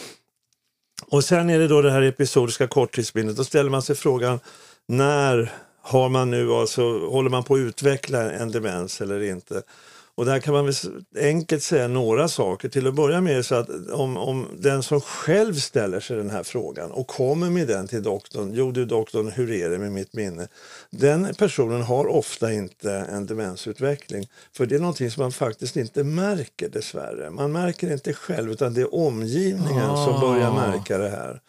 Och 1.11 1.25
sen 1.25 1.50
är 1.50 1.59
det 1.59 1.69
då 1.69 1.83
det 1.83 1.91
här 1.91 2.03
episodiska 2.03 2.67
korttidsminnet. 2.67 3.37
Då 3.37 3.45
ställer 3.45 3.71
man 3.71 3.83
sig 3.83 3.97
frågan 3.97 4.41
när 4.89 5.53
har 5.88 6.08
man 6.08 6.31
nu 6.31 6.52
alltså, 6.52 6.82
håller 7.08 7.31
man 7.31 7.44
på 7.44 7.55
att 7.55 7.58
utveckla 7.58 8.32
en 8.32 8.50
demens 8.50 9.00
eller 9.00 9.23
inte? 9.23 9.62
Och 10.14 10.25
där 10.25 10.40
kan 10.40 10.55
man 10.55 10.67
väl 10.67 10.75
enkelt 11.19 11.62
säga 11.62 11.88
några 11.88 12.29
saker. 12.29 12.69
Till 12.69 12.87
att 12.87 12.94
börja 12.94 13.20
med 13.20 13.46
så 13.46 13.55
att 13.55 13.69
om, 13.93 14.17
om 14.17 14.46
den 14.58 14.82
som 14.82 15.00
själv 15.00 15.55
ställer 15.55 16.00
sig 16.00 16.17
den 16.17 16.31
här 16.31 16.43
frågan 16.43 16.90
och 16.90 17.06
kommer 17.06 17.50
med 17.50 17.69
den 17.69 17.88
till 17.88 18.02
doktorn. 18.02 18.50
Jo 18.55 18.70
du 18.73 18.85
doktorn, 18.85 19.29
hur 19.29 19.50
är 19.50 19.70
det 19.70 19.79
med 19.79 19.93
mitt 19.93 20.12
minne? 20.12 20.49
Den 20.90 21.35
personen 21.38 21.82
har 21.82 22.06
ofta 22.06 22.52
inte 22.52 22.93
en 22.93 23.26
demensutveckling. 23.26 24.29
För 24.56 24.67
det 24.67 24.75
är 24.75 24.79
någonting 24.81 25.11
som 25.11 25.23
man 25.23 25.32
faktiskt 25.32 25.76
inte 25.76 26.05
märker 26.05 26.69
dessvärre. 26.69 27.31
Man 27.31 27.52
märker 27.52 27.93
inte 27.93 28.12
själv 28.12 28.52
utan 28.52 28.75
det 28.75 28.81
är 28.81 28.94
omgivningen 28.94 29.96
som 29.96 30.20
börjar 30.20 30.49
Ah. 30.49 30.70
märka 30.70 30.99
det 30.99 31.08
här. 31.08 31.40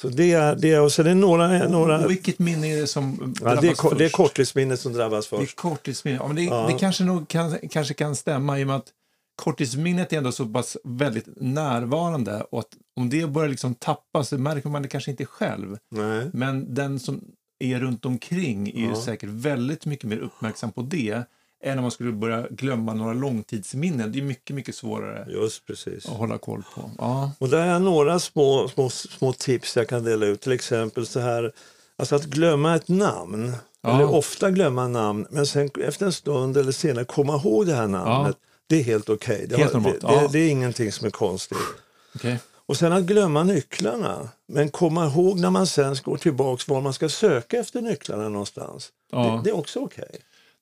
Så 0.00 0.08
det 0.08 0.32
är, 0.32 0.56
det 0.56 0.78
och 0.78 0.92
sen 0.92 1.06
är 1.06 1.14
några... 1.14 1.68
några 1.68 2.04
Och 2.04 2.10
vilket 2.10 2.38
minne 2.38 2.66
är 2.66 2.80
det 2.80 2.86
som 2.86 3.34
ja, 3.40 3.44
drabbas 3.44 3.60
det, 3.60 3.68
är, 3.68 3.74
ko- 3.74 3.90
det 3.94 4.04
är 4.04 4.08
först? 4.08 4.16
korttidsminnet 4.16 4.80
som 4.80 4.92
drabbas 4.92 5.28
Det 5.28 5.36
är 5.36 5.40
först. 5.40 5.56
korttidsminne. 5.56 6.16
Ja, 6.16 6.26
men 6.26 6.36
det, 6.36 6.42
Ja. 6.42 6.66
det 6.72 6.78
kanske, 6.78 7.04
nog 7.04 7.28
kan, 7.28 7.56
kanske 7.70 7.94
kan 7.94 8.16
stämma 8.16 8.58
i 8.60 8.62
och 8.62 8.66
med 8.66 8.76
att 8.76 8.88
korttidsminnet 9.36 10.12
är 10.12 10.16
ändå 10.18 10.32
så 10.32 10.46
pass 10.46 10.76
väldigt 10.84 11.26
närvarande 11.36 12.40
och 12.50 12.58
att 12.58 12.68
om 12.96 13.10
det 13.10 13.26
börjar 13.26 13.48
liksom 13.48 13.74
tappas 13.74 14.28
så 14.28 14.38
märker 14.38 14.68
man 14.68 14.82
det 14.82 14.88
kanske 14.88 15.10
inte 15.10 15.24
själv. 15.26 15.76
Nej. 15.90 16.30
Men 16.32 16.74
den 16.74 16.98
som 17.00 17.20
är 17.58 17.78
runt 17.78 18.04
omkring 18.04 18.68
är 18.68 18.88
Ja. 18.88 19.02
säkert 19.02 19.30
väldigt 19.30 19.86
mycket 19.86 20.04
mer 20.08 20.18
uppmärksam 20.18 20.72
på 20.72 20.82
det 20.82 21.22
än 21.66 21.78
om 21.78 21.82
man 21.82 21.90
skulle 21.90 22.12
börja 22.12 22.46
glömma 22.50 22.94
några 22.94 23.12
långtidsminnen. 23.12 24.12
Det 24.12 24.18
är 24.18 24.22
mycket, 24.22 24.56
mycket 24.56 24.74
svårare 24.74 25.26
Just 25.32 25.66
precis. 25.66 26.06
att 26.06 26.16
hålla 26.16 26.38
koll 26.38 26.62
på. 26.74 26.90
Ja. 26.98 27.32
Och 27.38 27.48
där 27.48 27.66
är 27.66 27.78
några 27.78 28.18
små, 28.18 28.68
små, 28.68 28.90
små 28.90 29.32
tips 29.32 29.76
jag 29.76 29.88
kan 29.88 30.04
dela 30.04 30.26
ut. 30.26 30.40
Till 30.40 30.52
exempel 30.52 31.06
så 31.06 31.20
här, 31.20 31.52
alltså 31.96 32.14
att 32.16 32.24
glömma 32.24 32.74
ett 32.74 32.88
namn. 32.88 33.52
Ja. 33.80 33.94
Eller 33.94 34.10
ofta 34.14 34.50
glömma 34.50 34.88
namn, 34.88 35.26
men 35.30 35.46
sen 35.46 35.70
efter 35.84 36.06
en 36.06 36.12
stund 36.12 36.56
eller 36.56 36.72
senare 36.72 37.04
komma 37.04 37.34
ihåg 37.36 37.66
det 37.66 37.74
här 37.74 37.86
namnet. 37.86 38.36
Det 38.66 38.76
är 38.76 38.82
helt 38.82 39.08
okej. 39.08 39.46
Det, 39.48 39.56
Helt 39.56 39.72
har- 39.72 39.80
det, 39.80 39.90
det, 39.90 39.98
ja. 40.02 40.28
det 40.32 40.38
är 40.38 40.48
ingenting 40.50 40.92
som 40.92 41.06
är 41.06 41.10
konstigt. 41.10 41.58
Okej. 42.14 42.38
Och 42.68 42.76
sen 42.76 42.92
att 42.92 43.02
glömma 43.04 43.42
nycklarna. 43.42 44.28
Men 44.48 44.68
komma 44.70 45.06
ihåg 45.06 45.40
när 45.40 45.50
man 45.50 45.66
sen 45.66 45.96
går 46.04 46.16
tillbaks 46.16 46.68
var 46.68 46.80
man 46.80 46.92
ska 46.92 47.08
söka 47.08 47.58
efter 47.58 47.80
nycklarna 47.80 48.28
någonstans. 48.28 48.88
Ja. 49.12 49.18
Det, 49.18 49.40
det 49.44 49.50
är 49.50 49.56
också 49.58 49.80
okej. 49.80 50.18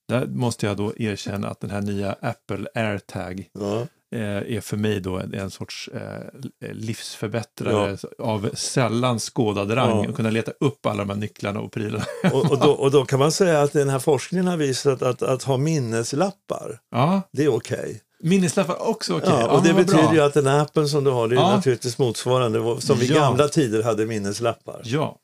Där 0.08 0.26
måste 0.26 0.66
jag 0.66 0.76
då 0.76 0.92
erkänna 0.96 1.48
att 1.48 1.60
den 1.60 1.70
här 1.70 1.80
nya 1.80 2.12
Apple 2.20 2.66
AirTag 2.74 3.46
Ja. 3.52 3.86
eh, 4.18 4.56
är 4.56 4.60
för 4.60 4.76
mig 4.76 5.00
då 5.00 5.18
en, 5.18 5.34
en 5.34 5.50
sorts 5.50 5.90
eh, 5.94 6.72
livsförbättrare 6.72 7.96
av 8.18 8.50
sällan 8.54 9.18
skådad 9.18 9.76
rang. 9.76 10.04
Ja. 10.04 10.08
Att 10.10 10.16
kunna 10.16 10.30
leta 10.30 10.52
upp 10.60 10.86
alla 10.86 11.04
de 11.04 11.10
här 11.10 11.16
nycklarna 11.16 11.60
och 11.60 11.72
prylarna. 11.72 12.04
Och, 12.32 12.50
och, 12.50 12.58
då, 12.58 12.70
och 12.70 12.90
då 12.90 13.04
kan 13.04 13.18
man 13.18 13.32
säga 13.32 13.62
att 13.62 13.72
den 13.72 13.88
här 13.88 13.98
forskningen 13.98 14.46
har 14.46 14.56
visat 14.56 15.02
att, 15.02 15.22
att 15.22 15.42
ha 15.42 15.56
minneslappar, 15.56 16.78
ja, 16.90 17.22
det 17.32 17.44
är 17.44 17.54
okej. 17.54 18.00
minneslappar 18.22 18.88
också 18.88 19.16
okej. 19.16 19.28
Ja, 19.30 19.56
och 19.56 19.62
det 19.64 19.74
betyder 19.74 20.02
bra. 20.02 20.14
ju 20.14 20.20
att 20.20 20.34
den 20.34 20.46
appen 20.46 20.88
som 20.88 21.04
du 21.04 21.10
har, 21.10 21.28
det 21.28 21.34
är 21.34 21.40
Ja. 21.40 21.56
naturligtvis 21.56 21.98
motsvarande 21.98 22.80
som 22.80 23.02
i 23.02 23.06
Ja. 23.06 23.14
gamla 23.14 23.48
tider 23.48 23.82
hade 23.82 24.06
minneslappar. 24.06 24.80
Ja, 24.84 25.18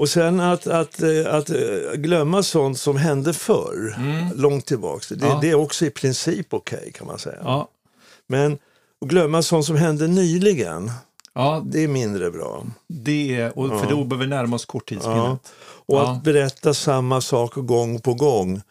Och 0.00 0.08
sen 0.08 0.40
att, 0.40 0.66
att, 0.66 1.02
eh, 1.02 1.34
att 1.34 1.50
eh, 1.50 1.92
glömma 1.94 2.42
sånt 2.42 2.78
som 2.78 2.96
hände 2.96 3.32
förr, 3.34 3.94
långt 4.36 4.66
tillbaks, 4.66 5.08
det, 5.08 5.26
Ja. 5.26 5.38
det 5.42 5.50
är 5.50 5.54
också 5.54 5.86
i 5.86 5.90
princip 5.90 6.54
okej 6.54 6.92
kan 6.94 7.06
man 7.06 7.18
säga. 7.18 7.38
ja, 7.44 7.68
Men 8.26 8.58
att 9.00 9.08
glömma 9.08 9.42
sånt 9.42 9.64
som 9.66 9.76
hände 9.76 10.06
nyligen, 10.08 10.90
ja 11.34 11.62
det 11.66 11.84
är 11.84 11.88
mindre 11.88 12.30
bra. 12.30 12.66
det 12.88 13.36
är, 13.36 13.58
och 13.58 13.80
för 13.80 13.90
då 13.90 14.04
behöver 14.04 14.16
vi 14.24 14.30
närma 14.30 14.56
oss 14.56 14.64
korttidsminnet. 14.64 15.52
Och 15.86 15.96
Ja. 15.96 16.10
att 16.12 16.22
berätta 16.24 16.74
samma 16.74 17.20
sak 17.20 17.54
gång 17.54 18.00
på 18.00 18.14
gång, 18.14 18.62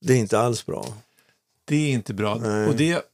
det 0.00 0.12
är 0.12 0.16
inte 0.18 0.38
alls 0.38 0.66
bra. 0.66 0.86
Det 1.64 1.76
är 1.76 1.90
inte 1.92 2.14
bra. 2.14 2.34
Nej. 2.34 2.66
Och 2.68 2.74
det 2.76 3.04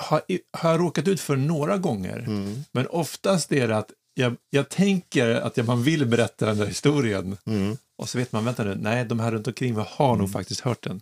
har, 0.00 0.22
har 0.52 0.70
jag 0.70 0.80
råkat 0.80 1.08
ut 1.08 1.20
för 1.20 1.36
några 1.36 1.76
gånger. 1.76 2.18
Mm. 2.18 2.64
Men 2.72 2.86
oftast 2.86 3.52
är 3.52 3.68
det 3.68 3.76
att 3.76 3.90
jag, 4.14 4.36
jag 4.50 4.68
tänker 4.68 5.30
att 5.34 5.56
jag, 5.56 5.66
man 5.66 5.82
vill 5.82 6.06
berätta 6.06 6.46
den 6.46 6.58
där 6.58 6.66
historien 6.66 7.36
Mm. 7.46 7.76
och 7.98 8.08
så 8.08 8.18
vet 8.18 8.32
man, 8.32 8.44
vänta 8.44 8.64
nu, 8.64 8.74
nej, 8.80 9.04
de 9.04 9.20
här 9.20 9.32
runt 9.32 9.46
omkring 9.46 9.74
mig 9.74 9.84
har 9.88 10.16
nog 10.16 10.32
faktiskt 10.32 10.60
hört 10.60 10.82
den. 10.82 11.00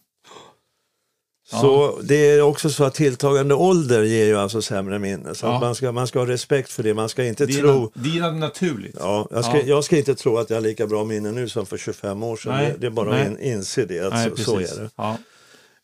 Så 1.51 2.01
det 2.03 2.15
är 2.31 2.41
också 2.43 2.71
så 2.71 2.85
att 2.85 2.95
tilltagande 2.95 3.55
ålder 3.55 4.03
ger 4.03 4.27
ju 4.27 4.37
alltså 4.37 4.63
sämre 4.63 4.99
minne. 4.99 5.35
Så 5.35 5.47
Ja. 5.47 5.55
att 5.55 5.61
man, 5.61 5.75
ska, 5.75 5.93
man 5.93 6.07
ska 6.07 6.19
ha 6.19 6.27
respekt 6.27 6.73
för 6.73 6.83
det. 6.83 6.95
Man 6.95 7.09
ska 7.09 7.25
inte 7.25 7.47
Det 7.47 7.53
är, 7.53 7.59
tro... 7.59 7.69
na- 7.87 7.91
det 7.95 8.19
är 8.19 8.33
naturligt. 8.33 8.97
Ja, 8.99 9.29
jag, 9.31 9.45
ska, 9.45 9.57
Ja. 9.57 9.63
jag 9.67 9.85
ska 9.85 9.97
inte 9.99 10.15
tro 10.15 10.39
att 10.39 10.51
jag 10.51 10.57
har 10.57 10.63
lika 10.63 10.87
bra 10.87 11.05
minne 11.05 11.33
nu 11.33 11.49
som 11.49 11.67
för 11.67 11.77
25 11.79 12.23
år 12.23 12.37
sedan. 12.37 12.53
Nej, 12.53 12.75
Det, 12.79 12.87
är 12.87 12.91
bara 12.91 13.11
nej. 13.11 13.23
att 13.23 13.29
in, 13.29 13.39
inse 13.53 13.85
det, 13.85 14.01
att 14.01 14.13
nej, 14.13 14.31
så, 14.31 14.37
så 14.45 14.57
är 14.59 14.61
det. 14.83 14.91
Ja. 14.97 15.17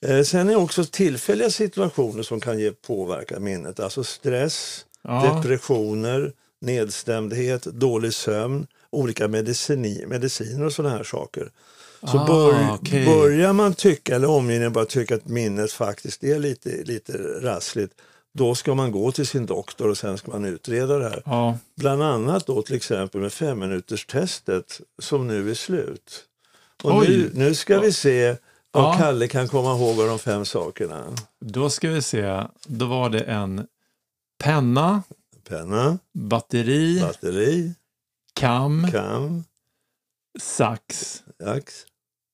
Eh, 0.07 0.23
sen 0.23 0.49
är 0.49 0.57
också 0.57 0.85
tillfälliga 0.85 1.51
situationer 1.51 2.23
som 2.23 2.41
kan 2.41 2.59
ge 2.59 2.71
påverka 2.71 3.41
minnet. 3.41 3.81
Alltså 3.81 4.05
stress, 4.05 4.85
Ja. 5.03 5.35
depressioner, 5.37 6.33
nedstämdhet, 6.61 7.63
dålig 7.63 8.15
sömn, 8.15 8.67
olika 8.91 9.29
medicini, 9.29 10.05
mediciner 10.07 10.65
och 10.65 10.73
sådana 10.73 10.97
här 10.97 11.05
saker. 11.05 11.51
Så 12.11 12.19
Ah, 12.19 12.27
bör, 12.27 12.75
okej. 12.75 13.07
börjar 13.07 13.53
man 13.53 13.75
tycka, 13.75 14.17
eller 14.17 14.29
omgivningen 14.29 14.73
bara 14.73 14.85
tycka 14.85 15.15
att 15.15 15.29
minnet 15.29 15.73
faktiskt 15.73 16.25
är 16.25 16.39
lite, 16.39 16.69
lite 16.85 17.13
rassligt, 17.43 17.93
då 18.35 18.55
ska 18.55 18.75
man 18.75 18.93
gå 18.93 19.13
till 19.13 19.27
sin 19.27 19.47
doktor 19.47 19.89
och 19.91 19.99
sen 19.99 20.19
ska 20.19 20.31
man 20.31 20.45
utreda 20.45 20.99
det 20.99 21.09
här. 21.09 21.23
Ja. 21.25 21.59
Bland 21.77 22.03
annat 22.03 22.47
då 22.47 22.63
till 22.63 22.77
exempel 22.77 23.21
med 23.21 23.33
femminuterstestet 23.33 24.81
som 25.03 25.27
nu 25.27 25.51
är 25.51 25.55
slut. 25.55 26.25
Och 26.83 26.99
Oj. 26.99 27.09
nu, 27.09 27.31
nu 27.35 27.55
ska 27.55 27.81
vi 27.81 27.93
se 27.93 28.37
vad 28.73 28.85
Ja. 28.85 28.95
Kalle 28.99 29.29
kan 29.29 29.49
komma 29.49 29.73
ihåg 29.77 30.01
av 30.01 30.07
de 30.07 30.19
fem 30.19 30.45
sakerna. 30.45 31.05
Då 31.41 31.71
ska 31.71 31.89
vi 31.91 32.03
se, 32.03 32.43
då 32.67 32.87
var 32.87 33.11
det 33.11 33.21
en 33.21 33.67
penna, 34.39 35.03
Penna, 35.49 35.99
batteri, 36.15 37.01
batteri, 37.01 37.73
kam, 38.35 38.89
kam, 38.93 39.45
sax 40.41 41.23
ax. 41.45 41.75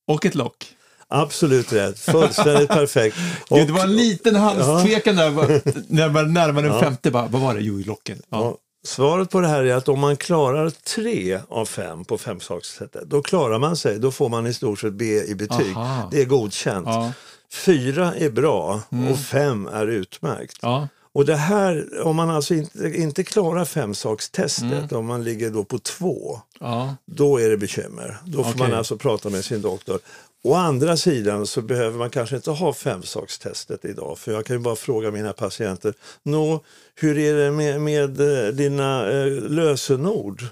och 0.09 0.27
ett 0.27 0.35
lock. 0.35 0.77
Absolut 1.09 1.73
rätt, 1.73 1.99
fullständigt 1.99 2.69
perfekt. 2.81 3.17
Gud, 3.49 3.67
det 3.67 3.73
var 3.73 3.85
en 3.85 3.97
liten 3.97 4.35
handstvekan 4.37 5.17
där 5.17 5.31
bara- 5.31 5.47
när 5.89 6.03
jag 6.03 6.13
började 6.13 6.33
närma 6.33 6.61
den 6.61 6.73
Ja. 6.73 6.81
femte. 6.81 7.11
Bara, 7.11 7.27
vad 7.27 7.41
var 7.43 7.55
det? 7.55 7.61
Jo, 7.61 7.83
locket. 7.87 8.21
Ja. 8.29 8.45
Ja, 8.45 8.57
svaret 8.87 9.31
på 9.31 9.41
det 9.41 9.49
här 9.49 9.65
är 9.65 9.75
att 9.75 9.89
om 9.89 10.01
man 10.01 10.17
klarar 10.17 10.71
tre 10.71 11.41
av 11.49 11.67
fem 11.67 12.05
på 12.05 12.19
femsakssättet, 12.19 13.11
då 13.11 13.23
klarar 13.23 13.59
man 13.59 13.77
sig. 13.77 13.99
Då 13.99 14.11
får 14.11 14.29
man 14.29 14.47
i 14.47 14.55
stort 14.55 14.79
sett 14.81 14.93
B 14.93 15.05
i 15.27 15.35
betyg. 15.35 15.77
Aha. 15.77 16.09
Det 16.13 16.21
är 16.21 16.25
godkänt. 16.27 16.87
Ja. 16.87 17.13
Fyra 17.53 18.15
är 18.15 18.31
bra 18.31 18.83
och 19.11 19.19
fem 19.19 19.67
är 19.67 19.87
utmärkt. 19.87 20.59
Ja. 20.63 20.89
Och 21.15 21.25
det 21.25 21.37
här, 21.37 22.01
om 22.03 22.17
man 22.17 22.31
alltså 22.31 22.55
inte, 22.55 22.89
inte 22.97 23.25
klarar 23.25 23.65
femsakstestet, 23.65 24.93
om 24.93 25.07
man 25.07 25.25
ligger 25.25 25.51
då 25.51 25.65
på 25.65 25.79
två, 25.79 26.41
Ja. 26.61 26.97
då 27.07 27.39
är 27.41 27.51
det 27.51 27.57
bekymmer. 27.57 28.17
Då 28.25 28.45
får 28.45 28.51
Okej. 28.51 28.59
man 28.69 28.75
alltså 28.79 28.97
prata 28.97 29.31
med 29.31 29.45
sin 29.45 29.63
doktor. 29.63 29.99
Å 30.43 30.55
andra 30.55 30.97
sidan 30.97 31.47
så 31.47 31.63
behöver 31.63 31.99
man 31.99 32.11
kanske 32.11 32.37
inte 32.37 32.51
ha 32.51 32.73
femsakstestet 32.73 33.85
idag. 33.85 34.19
För 34.19 34.33
jag 34.33 34.47
kan 34.47 34.57
ju 34.57 34.61
bara 34.61 34.77
fråga 34.77 35.11
mina 35.11 35.33
patienter, 35.33 35.95
Nå, 36.23 36.61
hur 36.95 37.19
är 37.19 37.35
det 37.35 37.51
med, 37.51 37.81
med 37.81 38.21
eh, 38.21 38.53
dina 38.53 39.11
eh, 39.11 39.27
lösenord? 39.43 40.43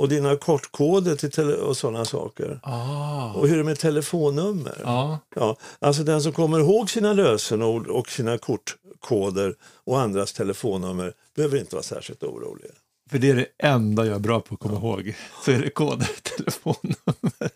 Och 0.00 0.08
dina 0.08 0.36
kortkoder 0.36 1.16
till 1.16 1.54
och 1.54 1.76
sådana 1.76 2.04
saker. 2.04 2.60
Ah. 2.62 3.32
Och 3.32 3.46
hur 3.48 3.54
är 3.54 3.58
det 3.58 3.64
med 3.64 3.78
telefonnummer? 3.78 4.80
Ja. 4.84 5.18
Ja, 5.36 5.56
alltså 5.78 6.02
den 6.02 6.22
som 6.22 6.32
kommer 6.32 6.58
ihåg 6.60 6.90
sina 6.90 7.12
lösenord 7.12 7.86
och 7.86 8.08
sina 8.08 8.38
kortkoder 8.38 9.54
och 9.84 10.00
andras 10.00 10.32
telefonnummer 10.32 11.12
behöver 11.36 11.58
inte 11.58 11.74
vara 11.76 11.82
särskilt 11.82 12.22
orolig. 12.22 12.70
För 13.10 13.18
det 13.18 13.30
är 13.30 13.34
det 13.36 13.46
enda 13.58 14.06
jag 14.06 14.14
är 14.14 14.18
bra 14.18 14.40
på 14.40 14.54
att 14.54 14.60
komma 14.60 14.74
ihåg. 14.78 15.14
Så 15.44 15.50
är 15.50 15.58
det 15.58 15.70
koder, 15.70 16.10
telefonnummer. 16.36 17.50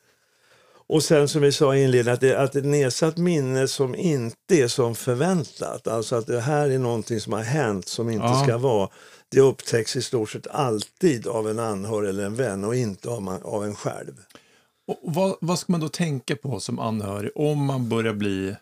Och 0.87 1.03
sen 1.03 1.29
som 1.29 1.43
vi 1.43 1.53
sa 1.53 1.77
i 1.77 1.83
inledningen, 1.85 2.15
att 2.15 2.21
det, 2.21 2.39
att 2.39 2.57
ett 2.57 2.65
nedsatt 2.65 3.17
minne 3.17 3.69
som 3.69 3.95
inte 3.95 4.55
är 4.55 4.69
som 4.69 4.95
förväntat, 4.95 5.89
alltså 5.89 6.17
att 6.17 6.27
det 6.27 6.41
här 6.41 6.71
är 6.71 6.79
någonting 6.79 7.21
som 7.21 7.33
har 7.33 7.43
hänt 7.43 7.89
som 7.89 8.11
inte 8.11 8.27
Ja. 8.27 8.43
ska 8.45 8.59
vara, 8.59 8.89
det 9.35 9.41
upptäcks 9.41 9.97
i 9.97 10.03
stort 10.03 10.31
sett 10.31 10.47
alltid 10.47 11.27
av 11.27 11.51
en 11.51 11.59
anhörig 11.59 12.09
eller 12.09 12.27
en 12.27 12.35
vän 12.35 12.65
och 12.65 12.77
inte 12.77 13.09
av, 13.09 13.23
man, 13.23 13.43
av 13.43 13.65
en 13.65 13.75
själv. 13.75 14.13
Och 14.87 15.01
vad, 15.03 15.37
vad 15.41 15.59
ska 15.59 15.73
man 15.73 15.81
då 15.81 15.89
tänka 15.89 16.37
på 16.37 16.61
som 16.61 16.79
anhörig 16.79 17.31
om 17.35 17.65
man 17.65 17.89
börjar 17.89 18.15
bli 18.15 18.57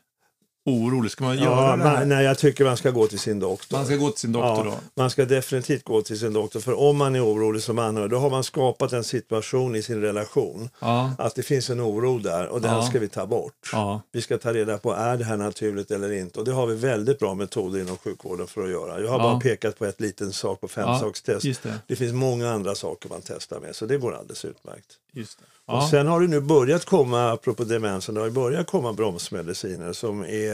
orolig? 0.65 1.11
Ska 1.13 1.25
man 1.25 1.37
göra 1.39 1.45
Ja, 1.51 1.71
det 1.71 1.85
man, 1.85 2.09
nej, 2.09 2.25
jag 2.25 2.39
tycker 2.39 2.65
man 2.65 2.77
ska 2.77 2.91
gå 2.91 3.07
till 3.07 3.19
sin 3.19 3.41
doktor. 3.41 3.77
Man 3.77 3.87
ska 3.87 3.97
gå 3.97 4.11
till 4.11 4.21
sin 4.21 4.33
doktor 4.33 4.67
Ja, 4.67 4.71
då? 4.71 4.75
man 4.95 5.11
ska 5.11 5.25
definitivt 5.25 5.85
gå 5.85 6.03
till 6.03 6.19
sin 6.19 6.33
doktor, 6.33 6.61
för 6.61 6.79
om 6.81 6.97
man 6.97 7.15
är 7.17 7.25
orolig 7.27 7.63
som 7.63 7.79
anhörig, 7.79 8.11
då 8.11 8.19
har 8.19 8.31
man 8.31 8.45
skapat 8.45 8.93
en 8.93 9.05
situation 9.05 9.77
i 9.77 9.83
sin 9.83 10.01
relation, 10.01 10.69
Ja. 10.81 11.11
att 11.19 11.35
det 11.35 11.43
finns 11.43 11.71
en 11.71 11.81
oro 11.81 12.19
där 12.19 12.47
och 12.49 12.61
den 12.61 12.75
Ja. 12.75 12.83
ska 12.83 12.99
vi 12.99 13.09
ta 13.09 13.27
bort. 13.27 13.71
Vi 14.13 14.23
ska 14.23 14.39
ta 14.39 14.53
reda 14.55 14.79
på, 14.79 14.93
är 14.93 15.17
det 15.17 15.25
här 15.25 15.37
naturligt 15.37 15.91
eller 15.91 16.13
inte? 16.13 16.39
Och 16.39 16.45
det 16.45 16.53
har 16.53 16.67
vi 16.67 16.75
väldigt 16.75 17.19
bra 17.19 17.35
metoder 17.35 17.81
inom 17.81 17.97
sjukvården 17.97 18.47
för 18.47 18.65
att 18.65 18.71
göra. 18.71 19.01
Jag 19.01 19.09
har 19.11 19.19
bara 19.19 19.41
pekat 19.41 19.79
på 19.79 19.85
ett 19.87 20.01
liten 20.01 20.33
sak 20.33 20.61
på 20.61 20.69
femsakstest. 20.69 21.63
Det. 21.63 21.79
Det 21.87 21.97
finns 21.97 22.13
många 22.13 22.51
andra 22.51 22.75
saker 22.75 23.09
man 23.09 23.21
testar 23.25 23.61
med, 23.61 23.77
så 23.77 23.87
det 23.87 23.99
går 23.99 24.15
alldeles 24.15 24.45
utmärkt. 24.45 24.87
Det. 25.13 25.21
Och 25.21 25.27
Ja. 25.67 25.89
sen 25.91 26.07
har 26.07 26.21
det 26.21 26.27
nu 26.27 26.41
börjat 26.41 26.85
komma, 26.85 27.31
apropå 27.33 27.65
demensen, 27.65 28.15
det 28.15 28.21
har 28.21 28.31
börjat 28.31 28.67
komma 28.67 28.93
bromsmediciner 28.93 29.93
som 29.93 30.21
är 30.25 30.53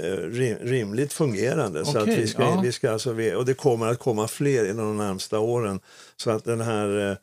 eh, 0.00 0.16
rim, 0.16 0.56
rimligt 0.60 1.12
fungerande. 1.12 1.84
så 1.84 1.98
att 1.98 2.08
vi 2.08 2.26
ska, 2.28 2.42
ja. 2.42 2.60
vi 2.62 2.72
ska 2.72 2.90
alltså, 2.90 3.10
och 3.36 3.44
det 3.44 3.54
kommer 3.54 3.86
att 3.86 3.98
komma 3.98 4.28
fler 4.28 4.70
inom 4.70 4.86
de 4.86 4.96
närmsta 4.96 5.38
åren. 5.38 5.80
Så 6.16 6.30
att 6.30 6.44
den 6.44 6.60
här 6.60 7.10
eh, 7.10 7.16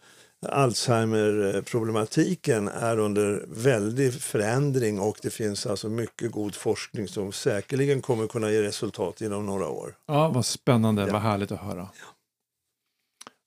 Alzheimer-problematiken 0.49 2.67
är 2.67 2.99
under 2.99 3.45
väldig 3.47 4.13
förändring 4.13 4.99
och 4.99 5.17
det 5.21 5.29
finns 5.29 5.65
alltså 5.65 5.89
mycket 5.89 6.31
god 6.31 6.55
forskning 6.55 7.07
som 7.07 7.31
säkerligen 7.31 8.01
kommer 8.01 8.27
kunna 8.27 8.51
ge 8.51 8.61
resultat 8.61 9.21
inom 9.21 9.45
några 9.45 9.67
år. 9.67 9.95
ja, 10.07 10.29
vad 10.29 10.45
spännande. 10.45 11.01
Ja. 11.01 11.13
Vad 11.13 11.21
härligt 11.21 11.51
att 11.51 11.59
höra. 11.59 11.87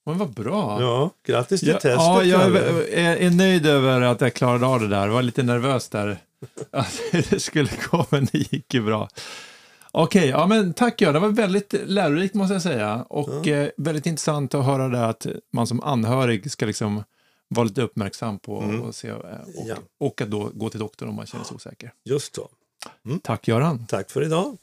Men 0.05 0.17
vad 0.17 0.29
bra. 0.29 0.81
Ja, 0.81 1.09
grattis 1.25 1.59
till 1.59 1.69
Ja, 1.69 1.73
testet. 1.73 1.93
ja, 1.95 2.23
jag 2.23 2.41
är, 2.41 2.93
är, 2.93 3.15
är 3.17 3.29
nöjd 3.29 3.65
över 3.65 4.01
att 4.01 4.21
jag 4.21 4.33
klarade 4.33 4.65
av 4.65 4.79
det 4.79 4.87
där. 4.87 5.07
Jag 5.07 5.13
var 5.13 5.21
lite 5.21 5.43
nervös 5.43 5.89
där. 5.89 6.17
Att 6.71 7.01
det 7.29 7.39
skulle 7.41 7.69
gå, 7.91 8.05
men 8.09 8.25
det 8.31 8.37
gick 8.53 8.73
ju 8.73 8.81
bra. 8.81 9.09
Okej, 9.91 10.27
ja, 10.29 10.47
men 10.47 10.73
tack 10.73 11.01
Göran. 11.01 11.13
Det 11.13 11.19
var 11.19 11.29
väldigt 11.29 11.73
lärorikt 11.85 12.33
måste 12.35 12.53
jag 12.53 12.61
säga. 12.61 13.05
Och 13.09 13.47
eh, 13.47 13.69
väldigt 13.77 14.05
intressant 14.05 14.53
att 14.55 14.65
höra 14.65 14.87
det 14.89 15.05
att 15.05 15.27
man 15.53 15.67
som 15.67 15.83
anhörig 15.83 16.51
ska 16.51 16.65
liksom 16.65 17.03
vara 17.47 17.63
lite 17.63 17.81
uppmärksam 17.81 18.39
på 18.39 18.53
och, 18.87 18.95
se, 18.95 19.07
eh, 19.07 19.15
och, 19.15 19.67
Ja. 19.67 19.75
och 19.99 20.21
att 20.21 20.31
då 20.31 20.49
gå 20.53 20.69
till 20.69 20.79
doktorn 20.79 21.09
om 21.09 21.15
man 21.15 21.25
känner 21.25 21.43
sig 21.43 21.55
osäker. 21.55 21.93
Just 22.05 22.35
så. 22.35 22.49
Tack 23.23 23.47
Göran. 23.47 23.85
Tack 23.89 24.11
för 24.11 24.23
idag. 24.23 24.57